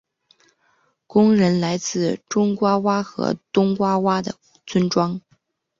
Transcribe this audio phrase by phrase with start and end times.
[1.05, 4.33] 工人来自中爪哇和东爪哇的
[4.65, 5.21] 村庄。